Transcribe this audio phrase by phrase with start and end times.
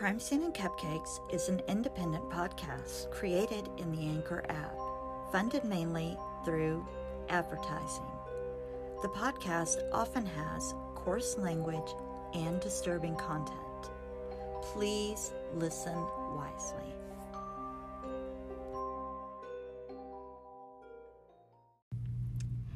[0.00, 4.74] Crime Scene and Cupcakes is an independent podcast created in the Anchor app,
[5.30, 6.86] funded mainly through
[7.28, 8.06] advertising.
[9.02, 11.92] The podcast often has coarse language
[12.32, 13.90] and disturbing content.
[14.62, 15.98] Please listen
[16.34, 16.94] wisely.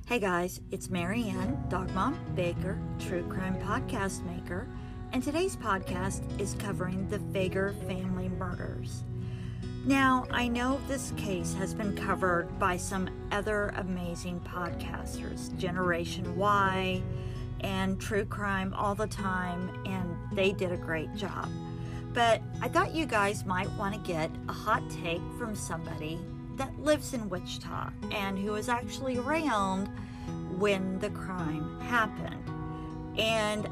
[0.06, 4.68] Hey guys, it's Maryanne, Dog Mom Baker, True Crime Podcast Maker
[5.14, 9.04] and today's podcast is covering the Fager family murders.
[9.84, 17.00] Now, I know this case has been covered by some other amazing podcasters, Generation Why
[17.60, 21.48] and True Crime All the Time, and they did a great job.
[22.12, 26.18] But I thought you guys might want to get a hot take from somebody
[26.56, 29.86] that lives in Wichita and who was actually around
[30.58, 32.50] when the crime happened.
[33.16, 33.68] And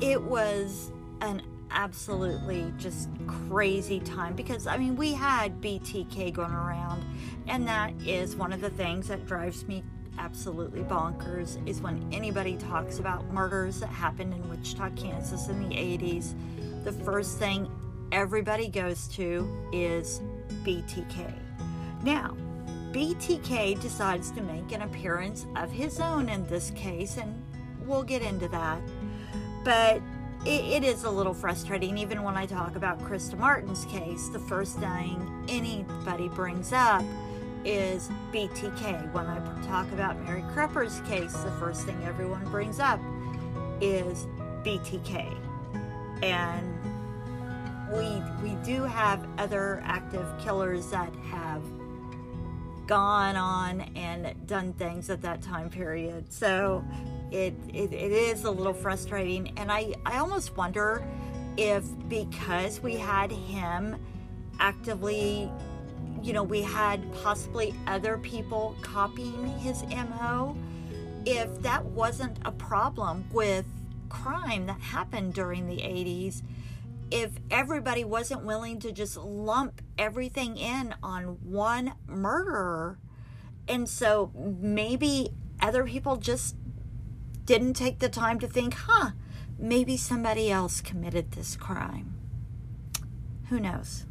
[0.00, 0.90] it was
[1.20, 3.08] an absolutely just
[3.48, 7.04] crazy time because I mean we had BTK going around
[7.46, 9.84] and that is one of the things that drives me
[10.18, 15.74] absolutely bonkers is when anybody talks about murders that happened in Wichita, Kansas in the
[15.74, 16.34] 80s
[16.84, 17.70] the first thing
[18.10, 20.20] everybody goes to is
[20.64, 21.32] BTK.
[22.02, 22.36] Now,
[22.92, 27.40] BTK decides to make an appearance of his own in this case and
[27.86, 28.80] we'll get into that
[29.64, 30.00] but
[30.46, 34.28] it, it is a little frustrating, even when I talk about Krista Martin's case.
[34.28, 37.04] The first thing anybody brings up
[37.64, 39.12] is BTK.
[39.12, 43.00] When I talk about Mary Krepper's case, the first thing everyone brings up
[43.80, 44.26] is
[44.64, 45.36] BTK.
[46.22, 46.76] And
[47.92, 51.62] we we do have other active killers that have
[52.86, 56.32] gone on and done things at that time period.
[56.32, 56.84] So
[57.30, 59.52] it, it, it is a little frustrating.
[59.56, 61.06] And I, I almost wonder
[61.56, 63.96] if because we had him
[64.58, 65.50] actively,
[66.22, 70.56] you know, we had possibly other people copying his MO,
[71.24, 73.66] if that wasn't a problem with
[74.08, 76.42] crime that happened during the 80s,
[77.10, 82.98] if everybody wasn't willing to just lump everything in on one murderer.
[83.68, 85.30] And so maybe
[85.60, 86.56] other people just
[87.50, 89.10] didn't take the time to think, huh,
[89.58, 92.14] maybe somebody else committed this crime.
[93.48, 94.06] Who knows?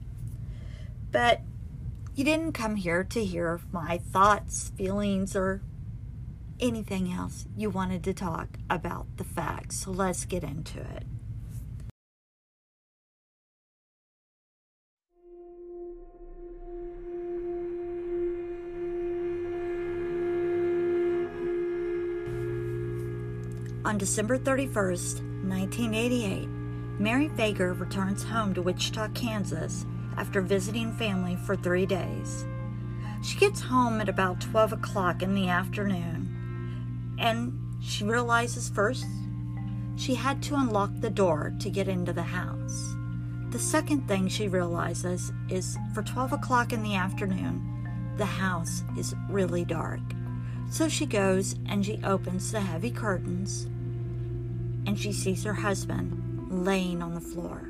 [1.10, 1.40] But
[2.16, 5.62] you didn't come here to hear my thoughts, feelings, or
[6.60, 7.46] anything else.
[7.56, 9.86] You wanted to talk about the facts.
[9.86, 11.06] So let's get into it.
[23.90, 26.48] On December 31st, 1988,
[27.00, 32.46] Mary Fager returns home to Wichita, Kansas after visiting family for three days.
[33.24, 39.08] She gets home at about 12 o'clock in the afternoon and she realizes first
[39.96, 42.94] she had to unlock the door to get into the house.
[43.50, 49.16] The second thing she realizes is for 12 o'clock in the afternoon, the house is
[49.30, 50.02] really dark.
[50.70, 53.68] So she goes and she opens the heavy curtains
[54.90, 57.70] and she sees her husband laying on the floor.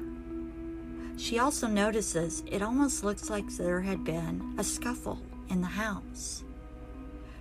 [1.18, 5.19] She also notices it almost looks like there had been a scuffle
[5.50, 6.46] in the house.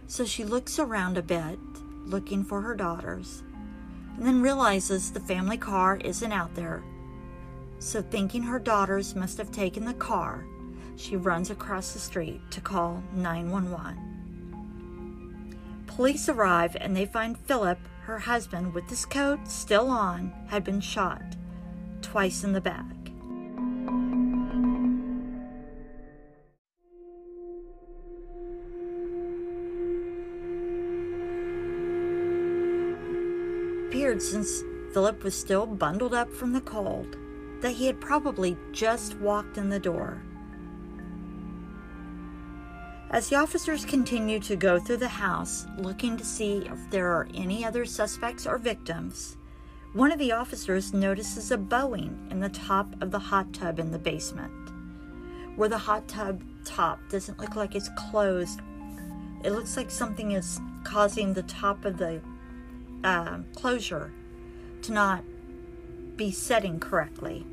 [0.08, 1.60] So she looks around a bit,
[2.06, 3.44] looking for her daughters,
[4.16, 6.82] and then realizes the family car isn't out there.
[7.78, 10.44] So, thinking her daughters must have taken the car,
[10.96, 15.84] she runs across the street to call 911.
[15.86, 17.78] Police arrive and they find Philip
[18.08, 21.36] her husband, with his coat still on, had been shot
[22.00, 22.86] twice in the back.
[33.88, 34.62] appeared since
[34.94, 37.16] Philip was still bundled up from the cold
[37.60, 40.22] that he had probably just walked in the door.
[43.10, 47.26] As the officers continue to go through the house looking to see if there are
[47.34, 49.38] any other suspects or victims,
[49.94, 53.90] one of the officers notices a bowing in the top of the hot tub in
[53.90, 54.52] the basement.
[55.56, 58.60] Where the hot tub top doesn't look like it's closed,
[59.42, 62.20] it looks like something is causing the top of the
[63.04, 64.12] uh, closure
[64.82, 65.24] to not
[66.16, 67.46] be setting correctly.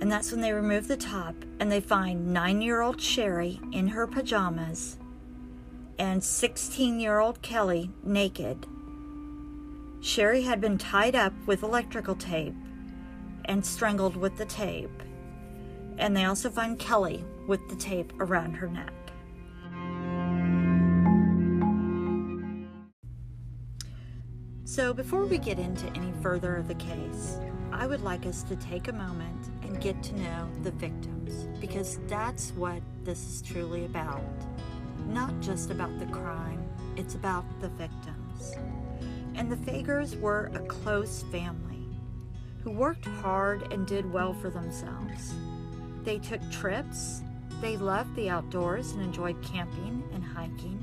[0.00, 3.88] And that's when they remove the top and they find nine year old Sherry in
[3.88, 4.96] her pajamas
[5.98, 8.66] and 16 year old Kelly naked.
[10.00, 12.54] Sherry had been tied up with electrical tape
[13.46, 15.02] and strangled with the tape.
[15.98, 18.92] And they also find Kelly with the tape around her neck.
[24.64, 27.40] So, before we get into any further of the case,
[27.72, 31.98] I would like us to take a moment and get to know the victims because
[32.08, 34.22] that's what this is truly about.
[35.06, 36.66] Not just about the crime,
[36.96, 38.54] it's about the victims.
[39.34, 41.86] And the Fagers were a close family
[42.62, 45.34] who worked hard and did well for themselves.
[46.02, 47.22] They took trips,
[47.60, 50.82] they loved the outdoors and enjoyed camping and hiking.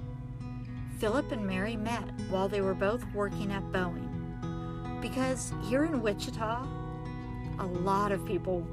[1.00, 5.02] Philip and Mary met while they were both working at Boeing.
[5.02, 6.66] Because here in Wichita,
[7.60, 8.66] a lot of people,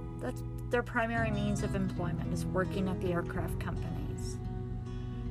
[0.71, 4.39] their primary means of employment is working at the aircraft companies.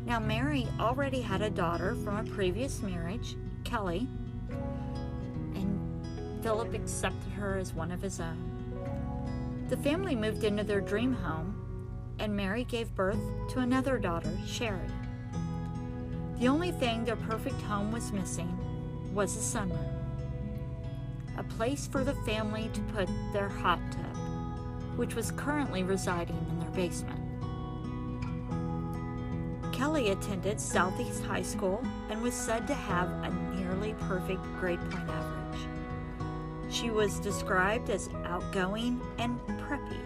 [0.06, 4.08] Now, Mary already had a daughter from a previous marriage, Kelly,
[5.56, 9.68] and Philip accepted her as one of his own.
[9.70, 11.56] The family moved into their dream home,
[12.20, 13.20] and Mary gave birth
[13.52, 14.80] to another daughter, Sherry.
[16.40, 18.58] The only thing their perfect home was missing
[19.14, 19.78] was a sunroom,
[21.38, 24.11] a place for the family to put their hot tub,
[25.02, 27.20] which was currently residing in their basement.
[29.74, 35.10] Kelly attended Southeast High School and was said to have a nearly perfect grade point
[35.10, 35.62] average.
[36.70, 39.98] She was described as outgoing and preppy.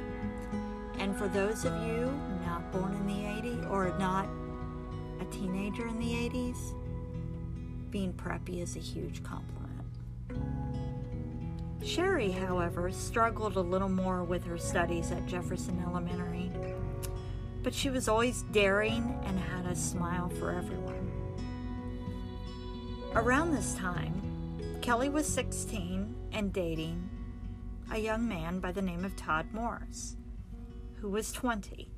[0.97, 4.30] And for those of you not born in the 80s or not
[5.19, 6.74] a teenager in the 80s,
[7.92, 9.55] being preppy is a huge compliment.
[11.86, 16.52] Sherry, however, struggled a little more with her studies at Jefferson Elementary,
[17.62, 21.12] but she was always daring and had a smile for everyone.
[23.14, 27.08] Around this time, Kelly was 16 and dating
[27.92, 30.18] a young man by the name of Todd Morris,
[30.96, 31.92] who was 20.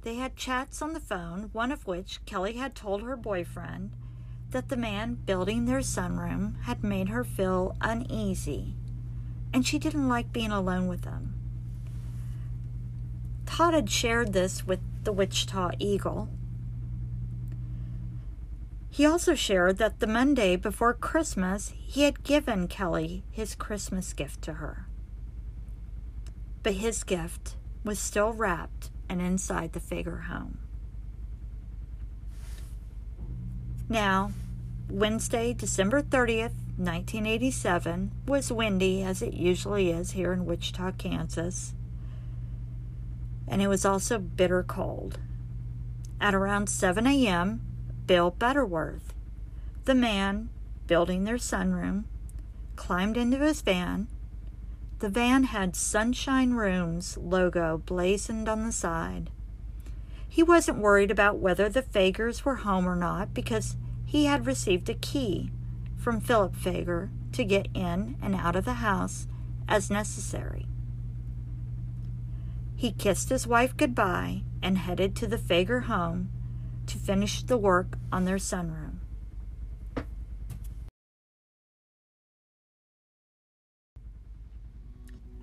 [0.00, 3.92] They had chats on the phone, one of which Kelly had told her boyfriend
[4.52, 8.76] that the man building their sunroom had made her feel uneasy
[9.52, 11.34] and she didn't like being alone with him.
[13.46, 16.28] Todd had shared this with the Wichita Eagle.
[18.90, 24.42] He also shared that the Monday before Christmas he had given Kelly his Christmas gift
[24.42, 24.86] to her.
[26.62, 30.58] But his gift was still wrapped and inside the Fager home.
[33.88, 34.32] Now,
[34.92, 41.72] Wednesday, December 30th, 1987, was windy as it usually is here in Wichita, Kansas,
[43.48, 45.18] and it was also bitter cold.
[46.20, 47.62] At around 7 a.m.,
[48.06, 49.14] Bill Butterworth,
[49.86, 50.50] the man
[50.86, 52.04] building their sunroom,
[52.76, 54.08] climbed into his van
[54.98, 59.30] the van had Sunshine Rooms logo blazoned on the side.
[60.28, 63.74] He wasn't worried about whether the Fagers were home or not because
[64.12, 65.50] he had received a key
[65.96, 69.26] from Philip Fager to get in and out of the house
[69.66, 70.66] as necessary.
[72.76, 76.28] He kissed his wife goodbye and headed to the Fager home
[76.88, 78.98] to finish the work on their sunroom.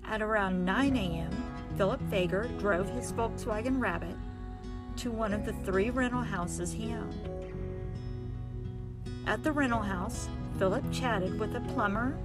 [0.04, 1.32] At around 9 a.m.,
[1.76, 4.14] Philip Fager drove his Volkswagen Rabbit
[4.98, 7.39] to one of the three rental houses he owned.
[9.26, 12.18] At the rental house, Philip chatted with a plumber,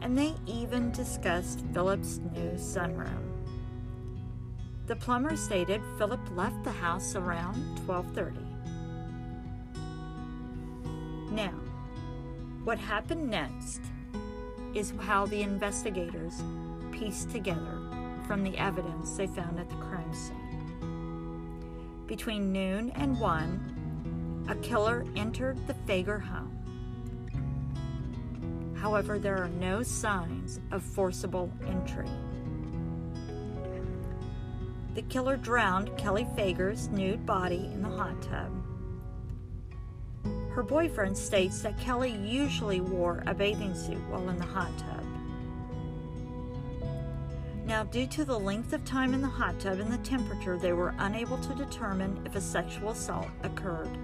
[0.00, 3.24] and they even discussed Philip's new sunroom.
[4.86, 8.36] The plumber stated Philip left the house around 12:30.
[11.30, 11.54] Now,
[12.64, 13.82] what happened next
[14.74, 16.42] is how the investigators
[16.92, 17.78] pieced together
[18.26, 22.04] from the evidence they found at the crime scene.
[22.06, 23.77] Between noon and 1,
[24.48, 26.54] a killer entered the Fager home.
[28.80, 32.08] However, there are no signs of forcible entry.
[34.94, 38.50] The killer drowned Kelly Fager's nude body in the hot tub.
[40.50, 45.04] Her boyfriend states that Kelly usually wore a bathing suit while in the hot tub.
[47.64, 50.72] Now, due to the length of time in the hot tub and the temperature, they
[50.72, 53.96] were unable to determine if a sexual assault occurred.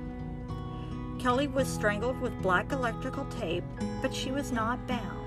[1.24, 3.64] Kelly was strangled with black electrical tape,
[4.02, 5.24] but she was not bound.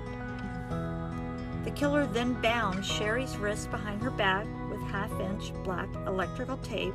[1.64, 6.94] The killer then bound Sherry's wrists behind her back with half inch black electrical tape.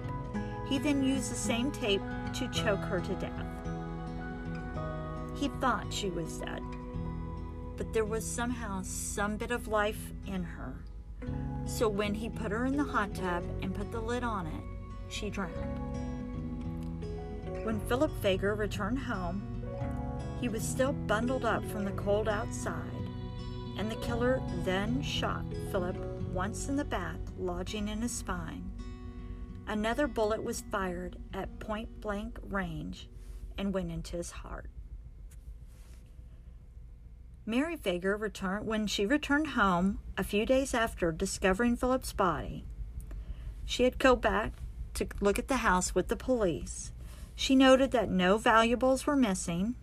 [0.69, 2.01] He then used the same tape
[2.36, 3.45] to choke her to death.
[5.36, 6.63] He thought she was dead,
[7.75, 10.75] but there was somehow some bit of life in her.
[11.65, 14.63] So when he put her in the hot tub and put the lid on it,
[15.10, 16.02] she drowned.
[17.63, 19.41] When Philip Fager returned home,
[20.41, 22.91] he was still bundled up from the cold outside,
[23.77, 25.96] and the killer then shot Philip
[26.34, 28.70] once in the back, lodging in his spine.
[29.65, 33.08] Another bullet was fired at point blank range
[33.58, 34.70] and went into his heart.
[37.46, 42.65] Mary Fager returned when she returned home a few days after discovering Philip's body.
[43.65, 44.53] She had go back
[44.96, 46.92] to look at the house with the police.
[47.35, 49.75] She noted that no valuables were missing,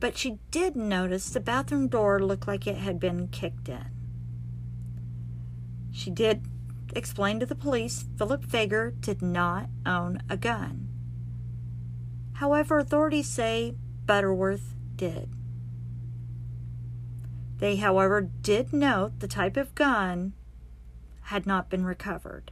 [0.00, 3.86] but she did notice the bathroom door looked like it had been kicked in.
[5.92, 6.42] She did
[6.94, 10.88] explain to the police Philip Fager did not own a gun.
[12.34, 13.74] However, authorities say
[14.06, 15.28] Butterworth did.
[17.58, 20.32] They, however, did note the type of gun
[21.22, 22.50] had not been recovered.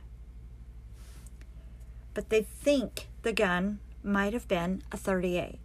[2.14, 5.58] But they think the gun might have been a 38.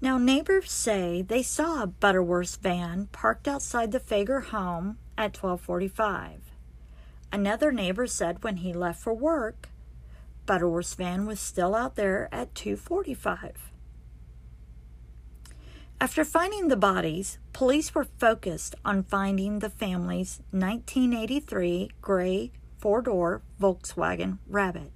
[0.00, 6.52] Now, neighbors say they saw a Butterworth's van parked outside the Fager home at 1245.
[7.32, 9.70] Another neighbor said when he left for work,
[10.44, 13.72] Butterworth's van was still out there at 245.
[15.98, 23.42] After finding the bodies, police were focused on finding the family's 1983 gray four door
[23.58, 24.92] Volkswagen Rabbit.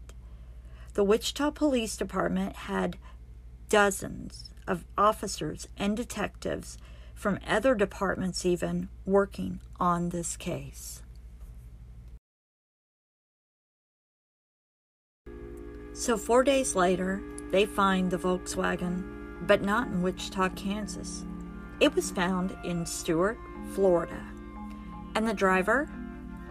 [0.94, 2.96] The Wichita Police Department had
[3.68, 6.78] dozens of officers and detectives
[7.14, 11.02] from other departments, even working on this case.
[15.92, 21.24] So, four days later, they find the Volkswagen but not in Wichita, Kansas.
[21.80, 23.38] It was found in Stuart,
[23.72, 24.22] Florida,
[25.14, 25.88] and the driver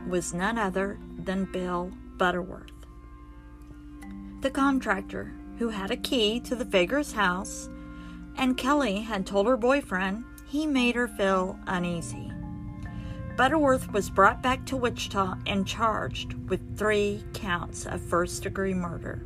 [0.08, 2.78] was none other than Bill Butterworth.
[4.41, 7.69] The contractor who had a key to the Fagers' house,
[8.38, 12.31] and Kelly had told her boyfriend he made her feel uneasy.
[13.36, 19.22] Butterworth was brought back to Wichita and charged with three counts of first degree murder.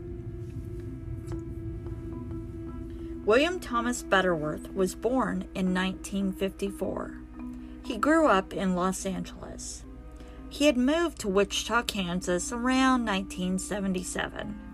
[3.23, 7.17] William Thomas Butterworth was born in 1954.
[7.85, 9.83] He grew up in Los Angeles.
[10.49, 14.72] He had moved to Wichita, Kansas around 1977.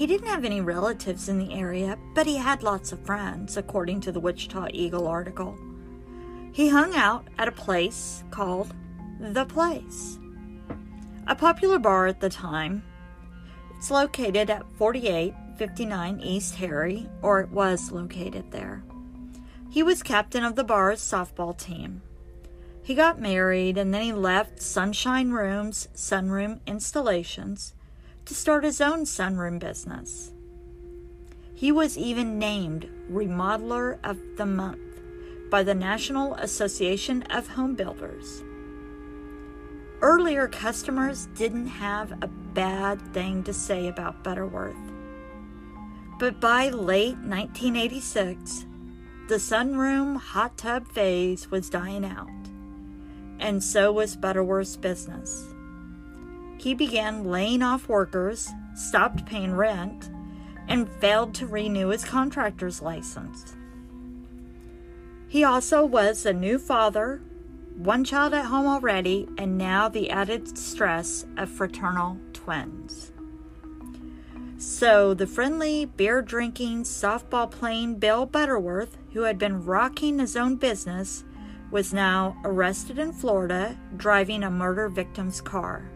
[0.00, 4.00] He didn't have any relatives in the area, but he had lots of friends, according
[4.00, 5.58] to the Wichita Eagle article.
[6.52, 8.72] He hung out at a place called
[9.20, 10.18] The Place,
[11.26, 12.82] a popular bar at the time.
[13.76, 18.82] It's located at 4859 East Harry, or it was located there.
[19.68, 22.00] He was captain of the bar's softball team.
[22.82, 27.74] He got married and then he left Sunshine Rooms sunroom installations
[28.30, 30.30] to start his own sunroom business.
[31.52, 35.00] He was even named Remodeler of the Month
[35.50, 38.44] by the National Association of Home Builders.
[40.00, 44.76] Earlier customers didn't have a bad thing to say about Butterworth.
[46.20, 48.64] But by late 1986,
[49.26, 52.28] the sunroom hot tub phase was dying out,
[53.40, 55.49] and so was Butterworth's business.
[56.60, 60.10] He began laying off workers, stopped paying rent,
[60.68, 63.56] and failed to renew his contractor's license.
[65.26, 67.22] He also was a new father,
[67.76, 73.10] one child at home already, and now the added stress of fraternal twins.
[74.58, 80.56] So the friendly, beer drinking, softball playing Bill Butterworth, who had been rocking his own
[80.56, 81.24] business,
[81.70, 85.90] was now arrested in Florida driving a murder victim's car.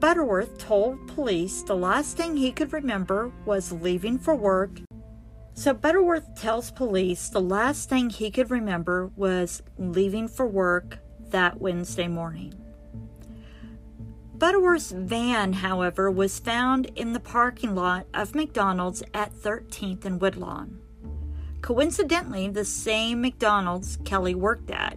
[0.00, 4.80] Butterworth told police the last thing he could remember was leaving for work.
[5.52, 11.60] So Butterworth tells police the last thing he could remember was leaving for work that
[11.60, 12.54] Wednesday morning.
[14.36, 20.80] Butterworth's van, however, was found in the parking lot of McDonald's at 13th and Woodlawn.
[21.60, 24.96] Coincidentally, the same McDonald's Kelly worked at.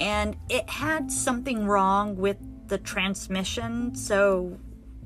[0.00, 2.36] And it had something wrong with
[2.68, 4.58] the transmission, so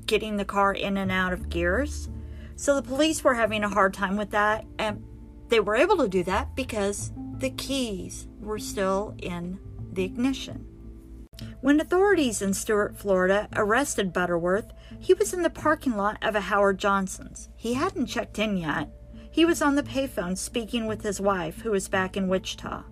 [0.05, 2.09] getting the car in and out of gears.
[2.55, 5.03] So the police were having a hard time with that, and
[5.49, 9.59] they were able to do that because the keys were still in
[9.91, 10.65] the ignition.
[11.61, 16.41] When authorities in Stuart, Florida arrested Butterworth, he was in the parking lot of a
[16.41, 17.49] Howard Johnson's.
[17.55, 18.89] He hadn't checked in yet.
[19.31, 22.83] He was on the payphone speaking with his wife, who was back in Wichita.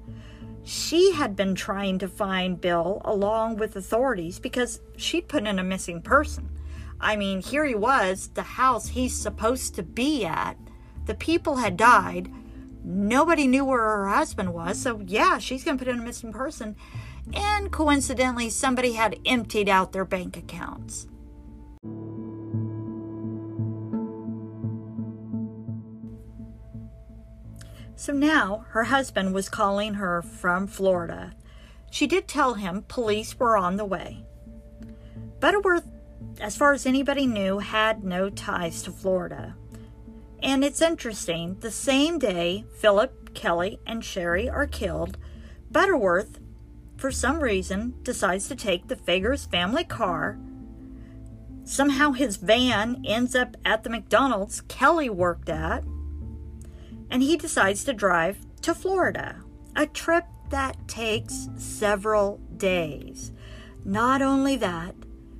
[0.63, 5.63] She had been trying to find Bill along with authorities because she'd put in a
[5.63, 6.49] missing person.
[6.99, 10.57] I mean, here he was, the house he's supposed to be at.
[11.05, 12.31] The people had died.
[12.83, 16.31] Nobody knew where her husband was, so yeah, she's going to put in a missing
[16.31, 16.75] person.
[17.33, 21.07] And coincidentally, somebody had emptied out their bank accounts.
[28.01, 31.35] So now her husband was calling her from Florida.
[31.91, 34.25] She did tell him police were on the way.
[35.39, 35.85] Butterworth,
[36.39, 39.55] as far as anybody knew, had no ties to Florida.
[40.41, 45.19] And it's interesting, the same day Philip, Kelly, and Sherry are killed,
[45.69, 46.39] Butterworth,
[46.97, 50.39] for some reason, decides to take the Fagers family car.
[51.65, 55.83] Somehow his van ends up at the McDonald's Kelly worked at
[57.11, 59.35] and he decides to drive to Florida,
[59.75, 63.31] a trip that takes several days.
[63.83, 64.95] Not only that,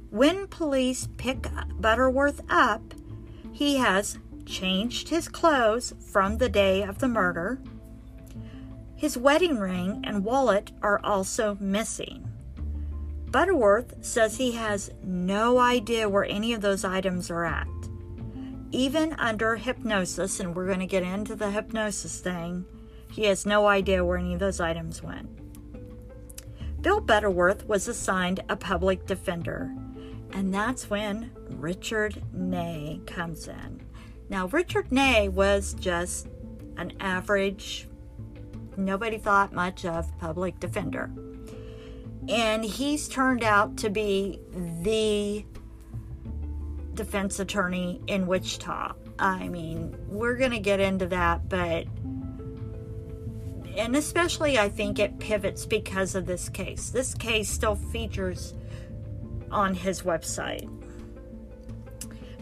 [0.10, 1.48] when police pick
[1.80, 2.94] Butterworth up,
[3.54, 7.60] he has changed his clothes from the day of the murder.
[8.98, 12.28] His wedding ring and wallet are also missing.
[13.28, 17.68] Butterworth says he has no idea where any of those items are at
[18.72, 22.66] even under hypnosis, and we're going to get into the hypnosis thing,
[23.12, 25.30] he has no idea where any of those items went.
[26.82, 29.72] Bill Butterworth was assigned a public defender,
[30.34, 33.82] and that's when Richard Ney comes in.
[34.30, 36.28] Now, Richard Ney was just
[36.78, 37.88] an average,
[38.78, 41.12] nobody thought much of public defender.
[42.30, 44.40] And he's turned out to be
[44.82, 45.46] the
[46.93, 48.93] defense attorney in Wichita.
[49.19, 51.86] I mean, we're going to get into that, but
[53.77, 56.89] and especially I think it pivots because of this case.
[56.89, 58.53] This case still features
[59.50, 60.70] on his website.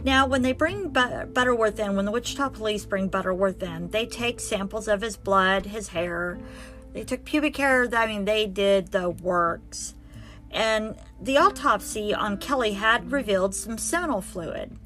[0.02, 4.40] Now, when they bring Butterworth in, when the Wichita police bring Butterworth in, they take
[4.40, 6.38] samples of his blood, his hair.
[6.94, 7.86] They took pubic hair.
[7.94, 9.94] I mean, they did the works.
[10.50, 14.76] And the autopsy on Kelly had revealed some seminal fluid.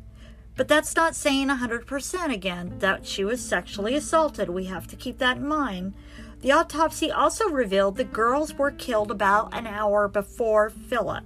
[0.56, 4.48] But that's not saying 100% again that she was sexually assaulted.
[4.48, 5.94] We have to keep that in mind.
[6.40, 11.24] The autopsy also revealed the girls were killed about an hour before Philip.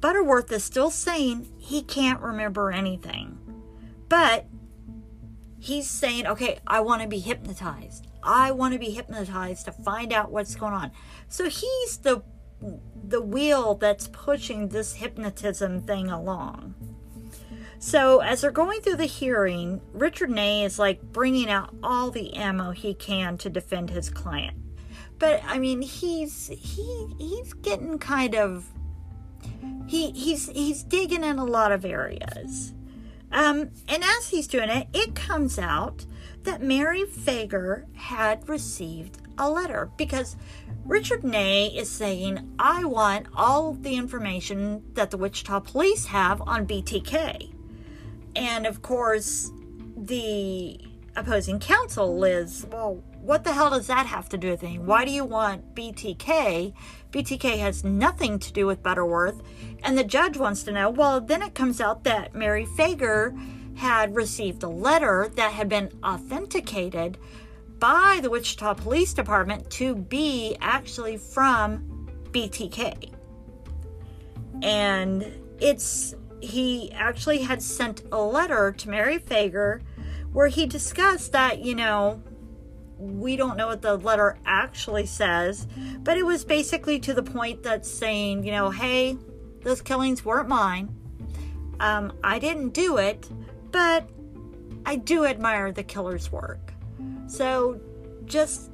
[0.00, 3.38] Butterworth is still saying he can't remember anything.
[4.08, 4.46] But
[5.60, 8.08] he's saying, okay, I want to be hypnotized.
[8.22, 10.90] I want to be hypnotized to find out what's going on.
[11.28, 12.22] So he's the
[13.04, 16.74] the wheel that's pushing this hypnotism thing along.
[17.78, 22.34] So, as they're going through the hearing, Richard Ney is like bringing out all the
[22.34, 24.56] ammo he can to defend his client.
[25.18, 28.66] But I mean, he's he he's getting kind of
[29.86, 32.72] he he's he's digging in a lot of areas.
[33.32, 36.06] Um, and as he's doing it, it comes out
[36.42, 40.36] that Mary Fager had received a letter because
[40.84, 46.66] Richard Ney is saying, I want all the information that the Wichita police have on
[46.66, 47.52] BTK.
[48.34, 49.52] And of course,
[49.96, 50.80] the
[51.14, 54.86] opposing counsel is, well, what the hell does that have to do with anything?
[54.86, 56.72] Why do you want BTK?
[57.10, 59.42] BTK has nothing to do with Butterworth.
[59.84, 63.38] And the judge wants to know, well, then it comes out that Mary Fager
[63.76, 67.18] had received a letter that had been authenticated
[67.82, 73.12] by the Wichita Police Department to be actually from BTK.
[74.62, 75.26] And
[75.58, 79.82] it's, he actually had sent a letter to Mary Fager
[80.32, 82.22] where he discussed that, you know,
[82.98, 85.66] we don't know what the letter actually says,
[86.04, 89.18] but it was basically to the point that saying, you know, hey,
[89.62, 90.94] those killings weren't mine.
[91.80, 93.28] Um, I didn't do it,
[93.72, 94.08] but
[94.86, 96.71] I do admire the killer's work.
[97.26, 97.80] So,
[98.24, 98.70] just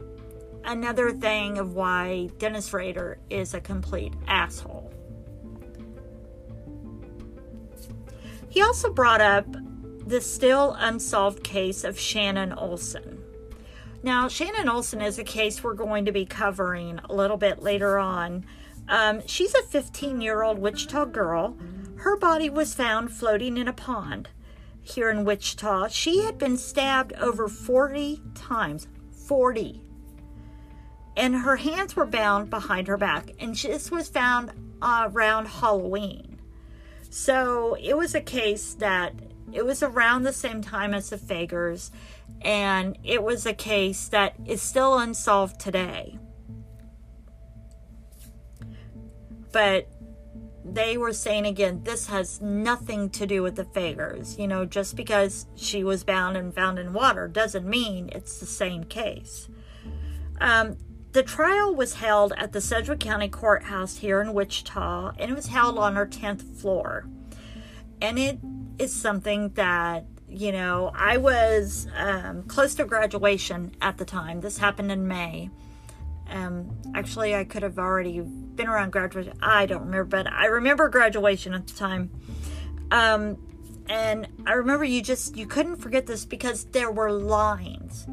[0.65, 4.93] another thing of why Dennis Rader is a complete asshole.
[8.49, 9.47] He also brought up
[10.07, 13.23] the still unsolved case of Shannon Olson.
[14.03, 17.99] Now, Shannon Olson is a case we're going to be covering a little bit later
[17.99, 18.47] on.
[18.89, 21.57] Um, she's a 15 year old Wichita girl.
[21.97, 24.29] Her body was found floating in a pond
[24.89, 28.89] here in Wichita, she had been stabbed over 40 times.
[29.27, 29.83] 40.
[31.17, 33.31] And her hands were bound behind her back.
[33.39, 36.41] And this was found uh, around Halloween.
[37.11, 39.15] So it was a case that
[39.53, 41.91] It was around the same time as the Fagers,
[42.43, 46.19] and it was a case that is still unsolved today.
[49.53, 49.89] But
[50.75, 54.39] they were saying again, this has nothing to do with the Fagers.
[54.39, 58.47] You know, just because she was bound and found in water doesn't mean it's the
[58.47, 59.49] same case.
[60.41, 60.77] Um,
[61.13, 65.47] the trial was held at the Sedgwick County Courthouse here in Wichita, and it was
[65.47, 67.07] held on our 10th floor.
[68.01, 68.39] And it
[68.79, 74.43] is something that, you know, I was um, close to graduation at the time.
[74.43, 75.51] This happened in May.
[76.31, 79.35] Um, actually, I could have already been around graduation.
[79.43, 82.11] I don't remember, but I remember graduation at the time.
[82.91, 83.39] Um,
[83.89, 88.07] and I remember you just you couldn't forget this because there were lines,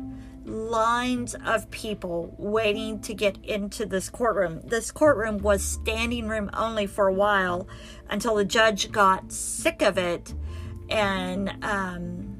[0.45, 4.61] lines of people waiting to get into this courtroom.
[4.63, 7.67] This courtroom was standing room only for a while
[8.09, 10.33] until the judge got sick of it,
[10.89, 12.35] and um,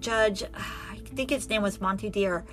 [0.00, 2.44] Judge, I think his name was Monty Deer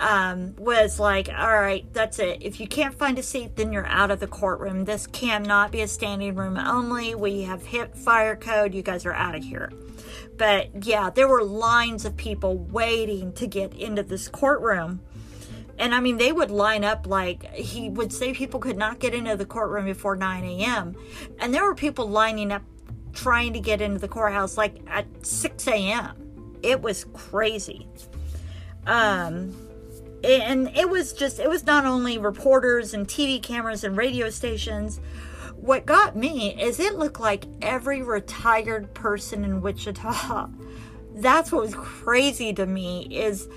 [0.00, 2.38] um, was like, all right, that's it.
[2.40, 4.86] If you can't find a seat, then you're out of the courtroom.
[4.86, 7.14] This cannot be a standing room only.
[7.14, 8.74] We have hit fire code.
[8.74, 9.70] You guys are out of here.
[10.38, 15.00] But yeah, there were lines of people waiting to get into this courtroom.
[15.78, 19.14] And I mean, they would line up like he would say people could not get
[19.14, 20.96] into the courtroom before 9 a.m.
[21.38, 22.62] And there were people lining up
[23.12, 26.58] trying to get into the courthouse like at 6 a.m.
[26.62, 27.86] It was crazy.
[28.86, 29.54] Um,
[30.24, 35.00] and it was just it was not only reporters and TV cameras and radio stations.
[35.56, 40.48] What got me is it looked like every retired person in Wichita
[41.14, 43.48] that's what was crazy to me is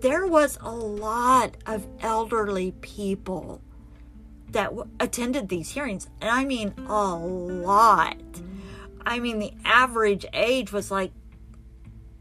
[0.00, 3.60] there was a lot of elderly people
[4.50, 8.16] that w- attended these hearings and I mean a lot.
[9.04, 11.12] I mean the average age was like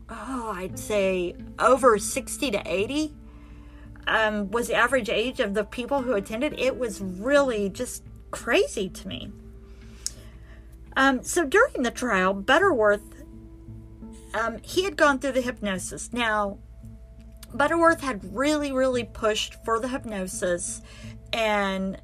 [0.09, 3.13] oh I'd say over 60 to 80
[4.09, 6.59] um, was the average age of the people who attended.
[6.59, 9.31] It was really just crazy to me.
[10.97, 13.23] Um, so during the trial, Butterworth,
[14.33, 16.11] um, he had gone through the hypnosis.
[16.11, 16.57] Now,
[17.53, 20.81] Butterworth had really, really pushed for the hypnosis,
[21.31, 22.01] and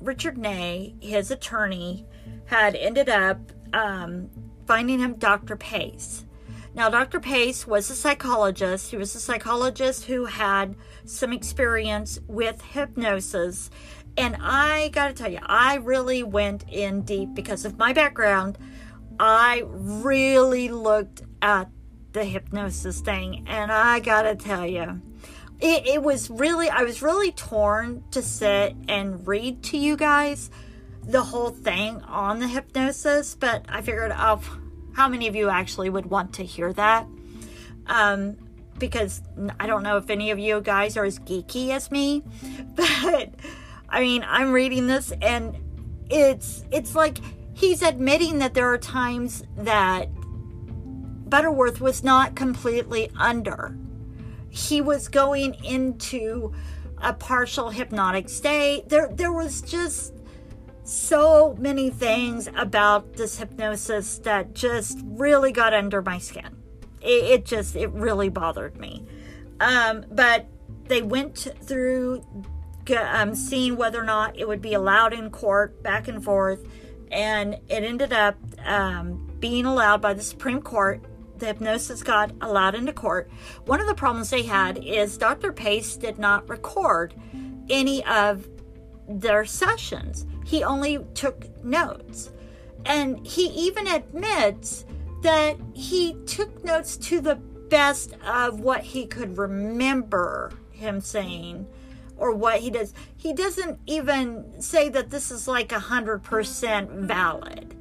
[0.00, 2.06] Richard Ney, his attorney,
[2.46, 3.38] had ended up
[3.72, 4.30] um,
[4.66, 5.56] finding him Dr.
[5.56, 6.24] Pace.
[6.74, 7.20] Now, Dr.
[7.20, 8.90] Pace was a psychologist.
[8.90, 13.70] He was a psychologist who had some experience with hypnosis.
[14.16, 18.58] And I got to tell you, I really went in deep because of my background.
[19.18, 21.68] I really looked at
[22.12, 25.00] the hypnosis thing, and I got to tell you,
[25.60, 30.50] it, it was really, I was really torn to sit and read to you guys
[31.04, 34.40] the whole thing on the hypnosis, but I figured, oh,
[34.92, 37.06] how many of you actually would want to hear that?
[37.86, 38.36] Um,
[38.80, 39.22] because
[39.60, 42.24] I don't know if any of you guys are as geeky as me,
[42.74, 43.30] but
[43.88, 45.56] I mean, I'm reading this and
[46.10, 47.18] it's it's like
[47.52, 50.08] he's admitting that there are times that
[51.28, 53.76] Butterworth was not completely under.
[54.48, 56.52] He was going into
[56.98, 58.88] a partial hypnotic state.
[58.88, 60.14] There there was just
[60.82, 66.59] so many things about this hypnosis that just really got under my skin
[67.00, 69.04] it, it just it really bothered me.
[69.60, 70.46] Um, but
[70.86, 72.24] they went through
[72.96, 76.66] um, seeing whether or not it would be allowed in court, back and forth,
[77.10, 81.04] and it ended up um, being allowed by the Supreme Court.
[81.38, 83.30] The hypnosis got allowed into court.
[83.64, 85.52] One of the problems they had is Dr.
[85.52, 87.14] Pace did not record
[87.70, 88.46] any of
[89.08, 90.26] their sessions.
[90.44, 92.30] He only took notes.
[92.84, 94.84] And he even admits
[95.22, 101.66] that he took notes to the best of what he could remember him saying
[102.16, 102.94] or what he does.
[103.16, 107.74] He doesn't even say that this is like a hundred percent valid.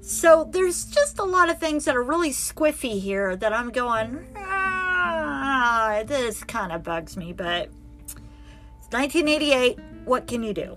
[0.00, 4.26] So there's just a lot of things that are really squiffy here that I'm going,
[4.36, 7.70] ah, this kind of bugs me, but
[8.04, 9.78] it's 1988.
[10.04, 10.76] What can you do?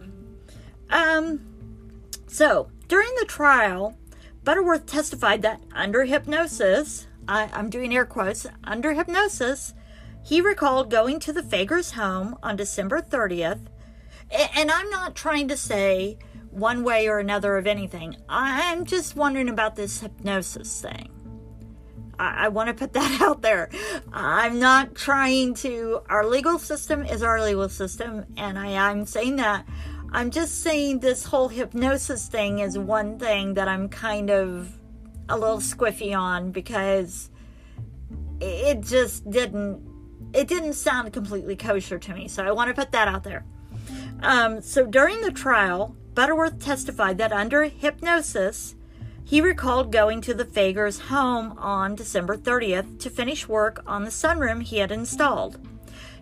[0.92, 1.42] Um,
[2.28, 3.98] so during the trial,
[4.46, 9.74] Butterworth testified that under hypnosis, I, am doing air quotes, under hypnosis,
[10.24, 13.66] he recalled going to the Fagers' home on December 30th.
[14.56, 16.20] And I'm not trying to say
[16.52, 18.18] one way or another of anything.
[18.30, 21.10] I'm just wondering about this hypnosis thing.
[22.20, 23.72] I, I want to put that out there.
[24.14, 29.38] I'm not trying to, our legal system is our legal system, and I, I'm saying
[29.38, 29.66] that
[30.16, 34.72] I'm just saying this whole hypnosis thing is one thing that I'm kind of
[35.28, 37.30] a little squiffy on because
[38.40, 39.86] it just didn't
[40.34, 42.30] it didn't sound completely kosher to me.
[42.30, 43.46] So I want to put that out there.
[44.22, 48.76] Um, so during the trial, Butterworth testified that under hypnosis,
[49.26, 54.12] he recalled going to the Fagers' home on December 30th to finish work on the
[54.12, 55.60] sunroom he had installed.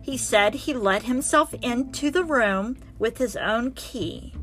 [0.04, 4.34] He said he let himself into the room with his own key.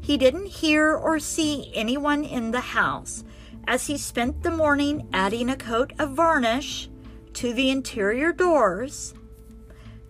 [0.00, 3.24] He didn't hear or see anyone in the house
[3.66, 6.88] as he spent the morning adding a coat of varnish
[7.34, 9.12] to the interior doors.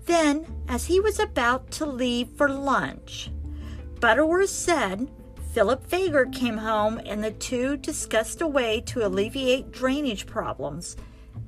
[0.05, 3.31] Then, as he was about to leave for lunch,
[3.98, 5.11] Butterworth said
[5.55, 10.96] Philip Fager came home and the two discussed a way to alleviate drainage problems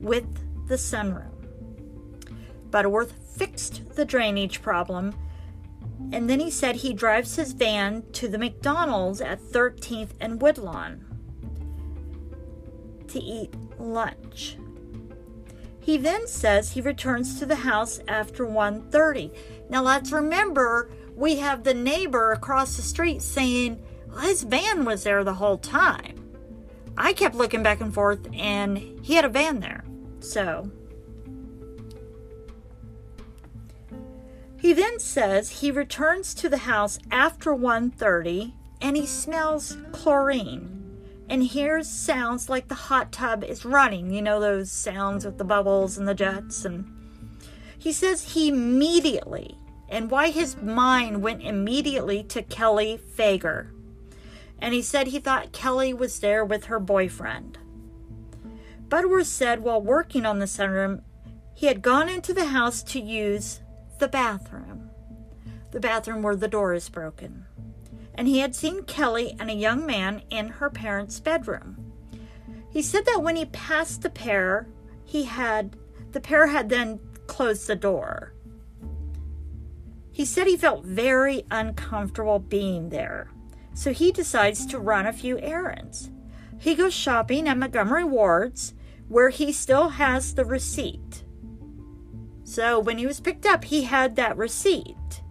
[0.01, 0.25] with
[0.67, 1.34] the sunroom.
[2.75, 5.15] Butterworth fixed the drainage problem
[6.11, 11.05] and then he said he drives his van to the McDonald's at 13th and Woodlawn
[13.07, 14.57] to eat lunch.
[15.79, 19.31] He then says he returns to the house after 1:30.
[19.71, 25.05] Now let's remember we have the neighbor across the street saying well, his van was
[25.05, 26.29] there the whole time.
[26.99, 29.85] I kept looking back and forth and he had a van there.
[30.19, 30.73] So
[34.65, 40.97] He then says he returns to the house after 1:30 and he smells chlorine
[41.29, 44.09] and hears sounds like the hot tub is running.
[44.11, 46.65] You know, those sounds with the bubbles and the jets.
[46.65, 46.87] And
[47.79, 49.59] he says he immediately,
[49.91, 53.69] and why his mind went immediately to Kelly Fager.
[54.59, 57.59] And he said he thought Kelly was there with her boyfriend.
[58.89, 61.03] Butterworth said while working on the sunroom,
[61.53, 63.61] he had gone into the house to use
[64.05, 64.91] the bathroom.
[65.71, 67.47] The bathroom where the door is broken
[68.15, 71.93] and he had seen Kelly and a young man in her parents' bedroom.
[72.71, 74.69] He said that when he passed the pair,
[75.05, 75.77] he had
[76.13, 78.35] the pair had then closed the door.
[80.13, 83.31] He said he felt very uncomfortable being there,
[83.75, 86.11] so he decides to run a few errands.
[86.59, 88.75] He goes shopping at Montgomery Ward's,
[89.09, 91.24] where he still has the receipt.
[92.45, 95.23] So when he was picked up, he had that receipt.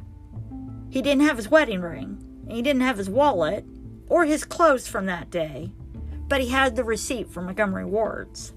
[0.89, 2.19] He didn't have his wedding ring.
[2.49, 3.65] He didn't have his wallet
[4.09, 5.71] or his clothes from that day,
[6.27, 8.53] but he had the receipt from Montgomery Ward's.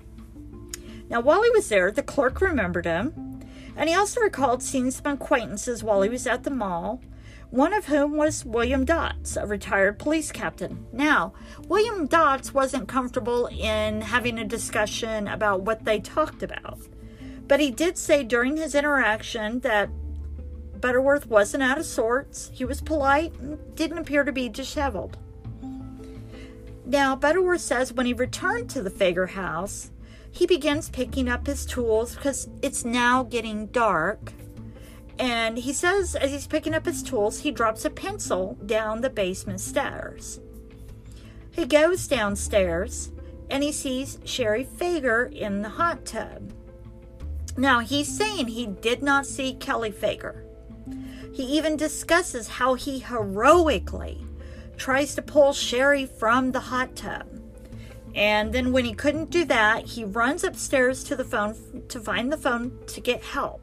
[1.09, 3.41] Now, while he was there, the clerk remembered him,
[3.77, 7.01] and he also recalled seeing some acquaintances while he was at the mall,
[7.51, 10.85] one of whom was William Dotz, a retired police captain.
[10.93, 11.33] Now,
[11.69, 16.81] William Dotz wasn't comfortable in having a discussion about what they talked about,
[17.49, 19.91] but he did say during his interaction that
[20.81, 22.51] Butterworth wasn't out of sorts.
[22.53, 25.17] He was polite and didn't appear to be disheveled.
[26.85, 29.91] Now, Butterworth says when he returned to the Fager house,
[30.31, 34.33] he begins picking up his tools because it's now getting dark.
[35.19, 39.11] And he says as he's picking up his tools, he drops a pencil down the
[39.11, 40.41] basement stairs.
[41.51, 43.11] He goes downstairs
[43.51, 46.53] and he sees Sherry Fager in the hot tub.
[47.57, 50.43] Now, he's saying he did not see Kelly Fager.
[51.33, 54.25] He even discusses how he heroically
[54.77, 57.27] tries to pull Sherry from the hot tub.
[58.15, 61.55] And then when he couldn't do that, he runs upstairs to the phone
[61.89, 63.63] to find the phone to get help.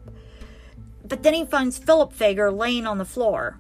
[1.03, 3.58] But then he finds Philip Fager laying on the floor.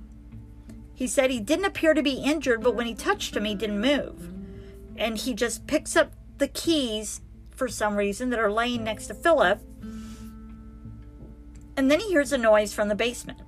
[0.93, 3.81] He said he didn't appear to be injured, but when he touched him, he didn't
[3.81, 4.31] move.
[4.95, 9.15] And he just picks up the keys for some reason that are laying next to
[9.15, 9.59] Philip.
[11.75, 13.39] And then he hears a noise from the basement.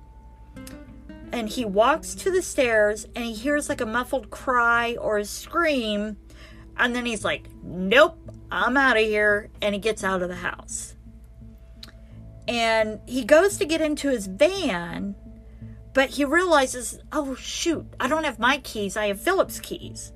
[1.32, 5.24] And he walks to the stairs and he hears like a muffled cry or a
[5.24, 6.16] scream.
[6.76, 8.18] And then he's like nope
[8.50, 10.94] i'm out of here and he gets out of the house.
[12.48, 15.16] And he goes to get into his van
[15.92, 20.12] but he realizes oh shoot i don't have my keys i have philip's keys.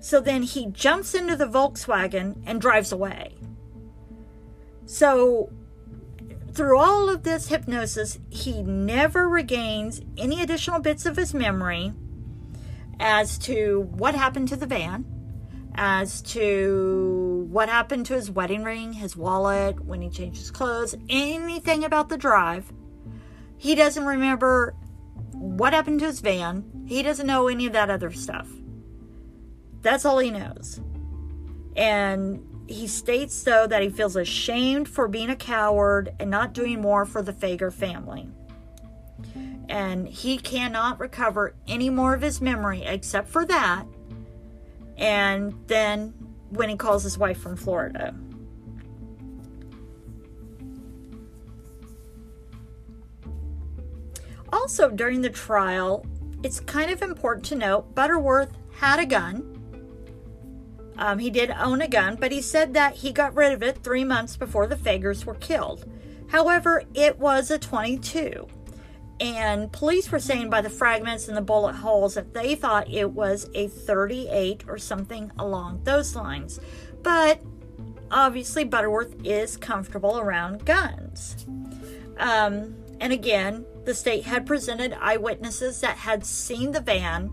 [0.00, 3.36] So then he jumps into the volkswagen and drives away.
[4.84, 5.52] So
[6.52, 11.92] through all of this hypnosis, he never regains any additional bits of his memory
[13.00, 15.04] as to what happened to the van,
[15.74, 20.94] as to what happened to his wedding ring, his wallet, when he changed his clothes,
[21.08, 22.72] anything about the drive.
[23.56, 24.74] He doesn't remember
[25.32, 26.84] what happened to his van.
[26.86, 28.48] He doesn't know any of that other stuff.
[29.80, 30.80] That's all he knows.
[31.76, 36.80] And he states, though, that he feels ashamed for being a coward and not doing
[36.80, 38.28] more for the Fager family.
[39.68, 43.84] And he cannot recover any more of his memory except for that.
[44.96, 46.14] And then
[46.50, 48.14] when he calls his wife from Florida.
[54.52, 56.04] Also, during the trial,
[56.42, 59.51] it's kind of important to note Butterworth had a gun.
[60.98, 63.78] Um, he did own a gun, but he said that he got rid of it
[63.78, 65.84] three months before the Fagers were killed.
[66.30, 68.46] However, it was a 22.
[69.20, 73.10] And police were saying by the fragments and the bullet holes that they thought it
[73.10, 76.58] was a 38 or something along those lines.
[77.02, 77.40] But
[78.10, 81.46] obviously, Butterworth is comfortable around guns.
[82.18, 87.30] Um, and again, the state had presented eyewitnesses that had seen the van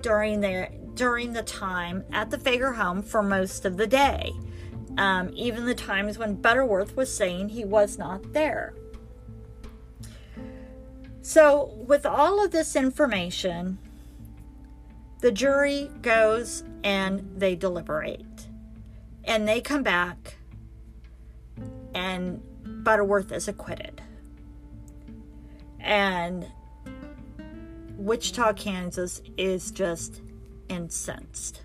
[0.00, 4.32] during their during the time at the Fager home for most of the day.
[4.98, 8.74] Um, even the times when Butterworth was saying he was not there.
[11.22, 13.78] So, with all of this information,
[15.20, 18.48] the jury goes and they deliberate.
[19.24, 20.36] And they come back,
[21.94, 24.02] and Butterworth is acquitted.
[25.78, 26.46] And
[27.96, 30.21] Wichita, Kansas is just
[30.72, 31.62] incensed.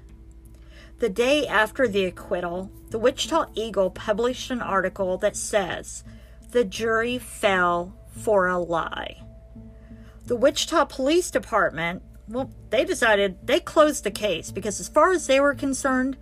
[0.99, 6.03] The day after the acquittal, the Wichita Eagle published an article that says
[6.51, 9.27] the jury fell for a lie
[10.27, 15.25] the Wichita Police Department, well, they decided they closed the case because, as far as
[15.25, 16.17] they were concerned,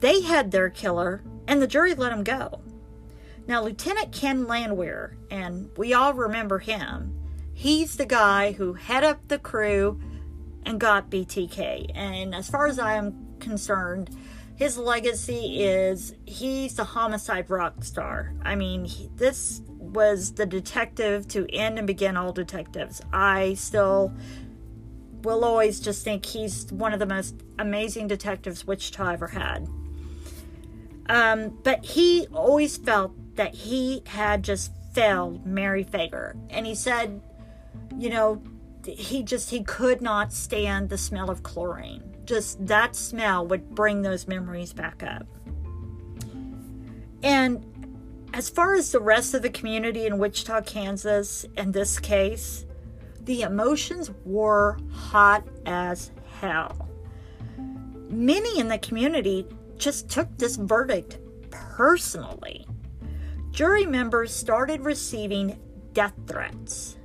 [0.00, 2.60] they had their killer and the jury let him go.
[3.46, 7.16] Now, Lieutenant Ken Landwehr, and we all remember him,
[7.52, 10.00] he's the guy who head up the crew
[10.66, 11.90] and got BTK.
[11.94, 14.10] And as far as I am concerned,
[14.56, 18.34] his legacy is he's the homicide rock star.
[18.42, 23.00] I mean, he, this was the detective to end and begin all detectives.
[23.12, 24.12] I still
[25.22, 29.66] will always just think he's one of the most amazing detectives Wichita ever had.
[31.06, 36.36] Um, but he always felt that he had just failed Mary Fager.
[36.50, 37.20] And he said,
[37.98, 38.42] you know,
[38.86, 42.02] he just he could not stand the smell of chlorine.
[42.24, 45.26] Just that smell would bring those memories back up.
[47.22, 47.64] And
[48.34, 52.66] as far as the rest of the community in Wichita, Kansas, in this case,
[53.22, 56.88] the emotions were hot as hell.
[58.08, 59.46] Many in the community
[59.78, 61.18] just took this verdict
[61.50, 62.66] personally.
[63.50, 65.58] Jury members started receiving
[65.92, 66.98] death threats.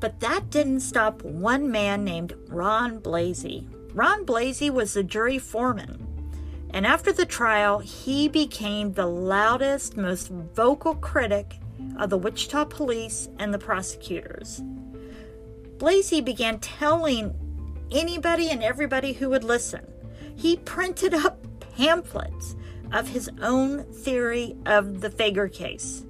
[0.00, 3.66] But that didn't stop one man named Ron Blasey.
[3.94, 6.10] Ron Blasey was the jury foreman
[6.72, 11.58] and after the trial, he became the loudest, most vocal critic
[11.98, 14.62] of the Wichita police and the prosecutors.
[15.78, 17.34] Blasey began telling
[17.90, 19.84] anybody and everybody who would listen.
[20.36, 21.44] He printed up
[21.76, 22.54] pamphlets
[22.92, 26.04] of his own theory of the Fager case.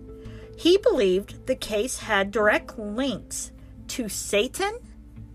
[0.56, 3.52] He believed the case had direct links
[3.90, 4.78] to Satan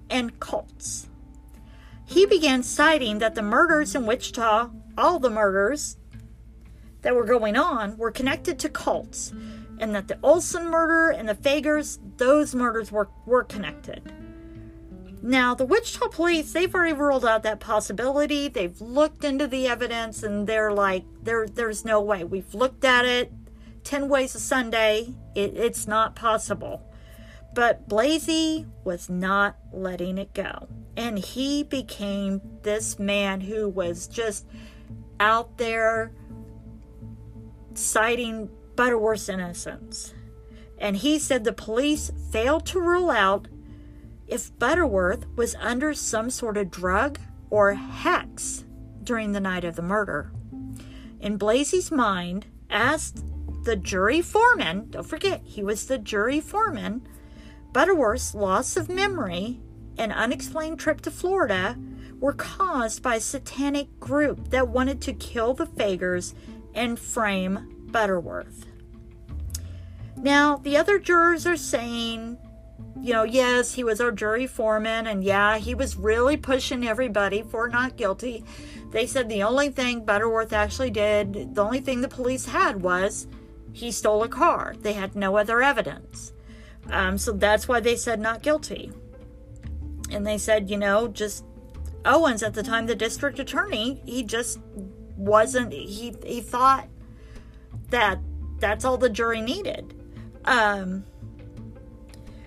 [0.10, 1.08] and cults.
[2.06, 5.98] He began citing that the murders in Wichita all the murders
[7.02, 9.34] that were going on were connected to cults,
[9.80, 14.12] and that the Olson murder and the Fagers, those murders were, were connected.
[15.22, 18.48] Now, the Wichita police, they've already ruled out that possibility.
[18.48, 22.24] They've looked into the evidence and they're like, there, there's no way.
[22.24, 23.32] We've looked at it
[23.84, 25.14] 10 ways a Sunday.
[25.34, 26.82] It, it's not possible.
[27.56, 30.68] But Blasey was not letting it go.
[30.98, 34.46] And he became this man who was just
[35.20, 36.12] out there
[37.74, 40.14] citing Butterworth's innocence.
[40.78, 43.48] And he said the police failed to rule out
[44.28, 48.66] if Butterworth was under some sort of drug or hex
[49.02, 50.32] during the night of the murder.
[51.22, 53.24] In Blasey's mind, asked
[53.64, 57.08] the jury foreman, don't forget, he was the jury foreman,
[57.76, 59.60] Butterworth's loss of memory
[59.98, 61.78] and unexplained trip to Florida
[62.22, 66.34] were caused by a satanic group that wanted to kill the Fagers
[66.74, 68.66] and frame Butterworth.
[70.16, 72.38] Now, the other jurors are saying,
[73.02, 77.42] you know, yes, he was our jury foreman, and yeah, he was really pushing everybody
[77.42, 78.46] for not guilty.
[78.92, 83.28] They said the only thing Butterworth actually did, the only thing the police had was
[83.74, 84.76] he stole a car.
[84.80, 86.32] They had no other evidence.
[86.92, 88.92] Um, so that's why they said not guilty.
[90.12, 91.44] And they said, you know, just
[92.06, 94.60] Owens at the time, the district attorney, he just
[95.18, 95.74] wasn't.
[95.74, 96.88] He he thought
[97.90, 98.20] that
[98.60, 99.94] that's all the jury needed.
[100.46, 101.06] Um,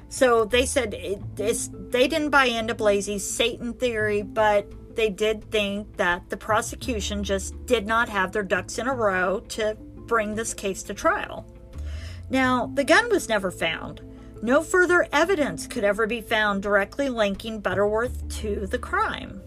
[0.08, 4.66] so they said it, they didn't buy into Blasey's Satan theory, but
[4.96, 9.40] they did think that the prosecution just did not have their ducks in a row
[9.48, 9.76] to
[10.06, 11.46] bring this case to trial.
[12.30, 14.00] Now, the gun was never found.
[14.40, 19.40] No further evidence could ever be found directly linking Butterworth to the crime.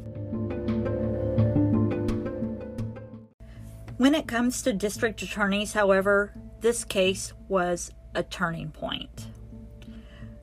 [3.98, 9.28] When it comes to district attorneys, however, this case was a turning point.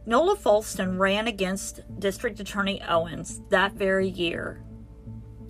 [0.07, 4.63] Nola Foulston ran against District Attorney Owens that very year,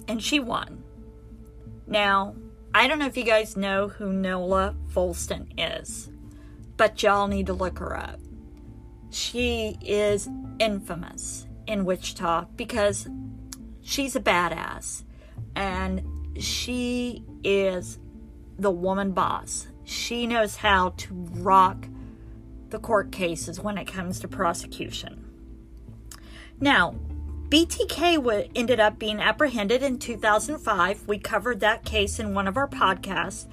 [0.09, 0.83] and she won.
[1.87, 2.35] Now,
[2.75, 6.11] I don't know if you guys know who Nola Foulston is,
[6.77, 8.19] but y'all need to look her up.
[9.11, 10.29] She is
[10.59, 13.09] infamous in Wichita because
[13.83, 15.05] she's a badass
[15.55, 16.03] and
[16.39, 17.99] she is
[18.59, 19.69] the woman boss.
[19.85, 21.87] She knows how to rock
[22.71, 25.25] the court cases when it comes to prosecution.
[26.61, 26.97] Now,
[27.49, 31.09] BTK ended up being apprehended in 2005.
[31.09, 33.47] We covered that case in one of our podcasts.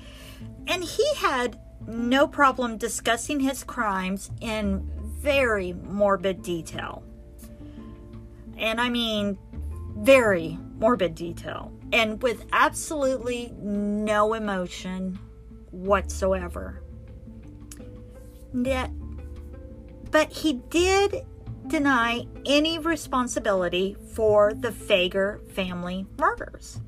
[0.67, 4.91] And he had no problem discussing his crimes in
[5.25, 7.03] very morbid detail.
[8.57, 9.37] And I mean,
[9.97, 11.73] very morbid detail.
[11.91, 15.17] And with absolutely no emotion
[15.71, 16.83] whatsoever.
[18.53, 18.91] Yet
[20.11, 21.25] but he did
[21.67, 26.79] deny any responsibility for the Fager family murders.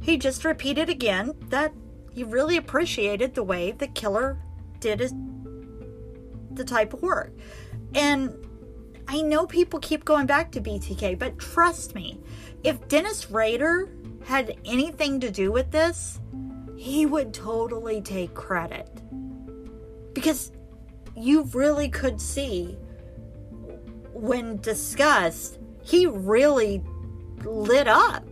[0.00, 1.72] He just repeated again that
[2.12, 4.38] he really appreciated the way the killer
[4.78, 5.12] did his,
[6.58, 7.32] the type of work.
[7.94, 8.46] And
[9.06, 12.20] I know people keep going back to BTK, but trust me,
[12.62, 13.88] if Dennis Rader
[14.26, 16.20] had anything to do with this,
[16.76, 18.90] he would totally take credit.
[20.12, 20.52] Because
[21.16, 22.76] you really could see
[24.12, 26.82] when discussed, he really
[27.44, 28.24] lit up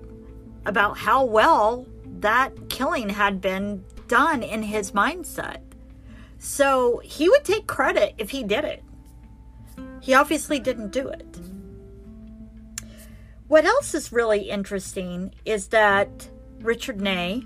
[0.66, 1.86] about how well
[2.20, 5.58] that killing had been done in his mindset.
[6.38, 8.82] So he would take credit if he did it.
[10.00, 11.38] He obviously didn't do it.
[13.48, 16.28] What else is really interesting is that
[16.60, 17.44] Richard Ney,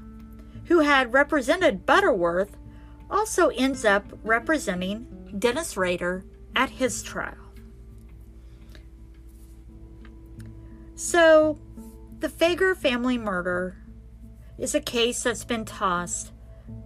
[0.64, 2.56] who had represented Butterworth,
[3.10, 5.06] also ends up representing
[5.38, 6.24] Dennis Rader
[6.56, 7.34] at his trial.
[10.94, 11.58] So,
[12.20, 13.76] the Fager family murder
[14.58, 16.32] is a case that's been tossed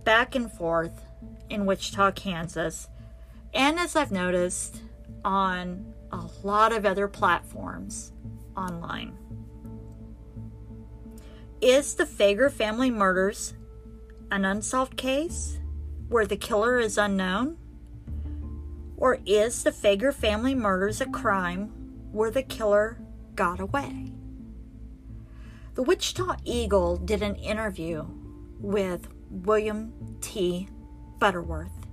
[0.04, 1.03] back and forth
[1.50, 2.88] in Wichita, Kansas,
[3.52, 4.80] and as I've noticed,
[5.24, 8.12] on a lot of other platforms
[8.56, 9.16] online.
[11.60, 13.54] Is the Fager family murders
[14.30, 15.58] an unsolved case
[16.08, 17.56] where the killer is unknown?
[18.96, 21.72] Or is the Fager family murders a crime
[22.12, 22.98] where the killer
[23.34, 24.12] got away?
[25.74, 28.06] The Wichita Eagle did an interview
[28.60, 30.68] with William T.
[31.24, 31.86] Butterworth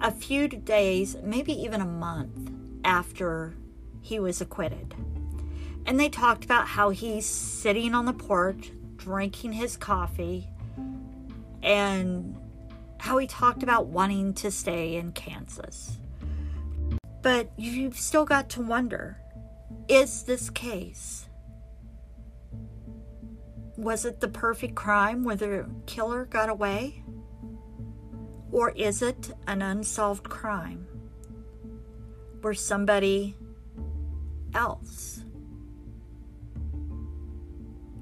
[0.00, 2.50] a few days, maybe even a month
[2.82, 3.54] after
[4.00, 4.92] he was acquitted.
[5.86, 10.48] And they talked about how he's sitting on the porch drinking his coffee
[11.62, 12.36] and
[12.98, 15.98] how he talked about wanting to stay in Kansas.
[17.22, 19.16] But you've still got to wonder
[19.86, 21.28] is this case?
[23.76, 27.04] Was it the perfect crime where the killer got away?
[28.52, 30.86] Or is it an unsolved crime
[32.40, 33.36] where somebody
[34.54, 35.24] else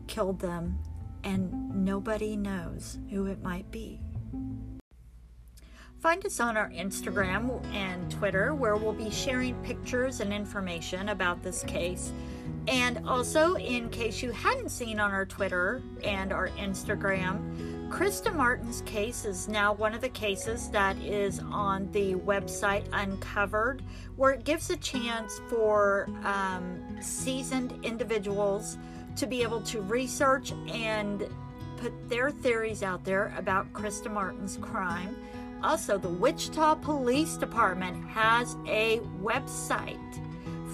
[0.07, 0.78] killed them
[1.24, 4.01] and nobody knows who it might be?
[6.01, 11.42] Find us on our Instagram and Twitter, where we'll be sharing pictures and information about
[11.42, 12.12] this case.
[12.68, 18.82] And also, in case you hadn't seen on our Twitter and our Instagram, Krista Martin's
[18.82, 23.82] case is now one of the cases that is on the website Uncovered,
[24.16, 28.76] where it gives a chance for um, seasoned individuals
[29.16, 31.26] to be able to research and
[31.78, 35.16] put their theories out there about Krista Martin's crime.
[35.62, 39.99] Also, the Wichita Police Department has a website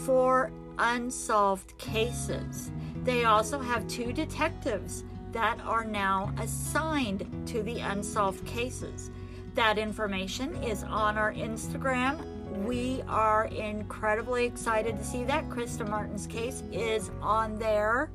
[0.05, 2.73] for unsolved cases.
[3.05, 5.05] They also have two detectives
[5.35, 9.11] that are now assigned to the unsolved cases.
[9.55, 12.25] That information is on our Instagram.
[12.65, 18.11] We are incredibly excited to see that Krista Martin's case is on there.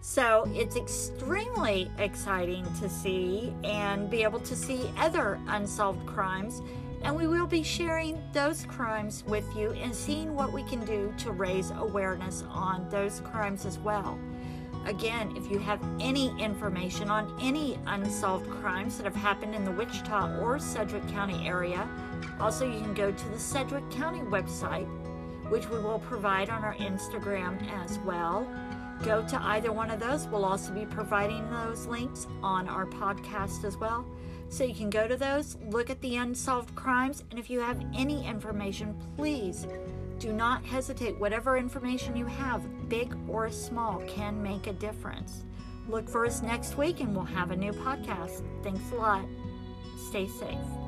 [0.00, 6.62] So it's extremely exciting to see and be able to see other unsolved crimes.
[7.02, 11.12] And we will be sharing those crimes with you and seeing what we can do
[11.18, 14.18] to raise awareness on those crimes as well.
[14.86, 19.70] Again, if you have any information on any unsolved crimes that have happened in the
[19.70, 21.88] Wichita or Sedgwick County area,
[22.40, 24.86] also you can go to the Sedgwick County website,
[25.50, 28.46] which we will provide on our Instagram as well.
[29.02, 30.26] Go to either one of those.
[30.28, 34.06] We'll also be providing those links on our podcast as well.
[34.48, 37.84] So you can go to those, look at the unsolved crimes, and if you have
[37.94, 39.66] any information, please
[40.18, 41.18] do not hesitate.
[41.18, 45.44] Whatever information you have, big or small, can make a difference.
[45.88, 48.42] Look for us next week and we'll have a new podcast.
[48.62, 49.24] Thanks a lot.
[50.08, 50.83] Stay safe.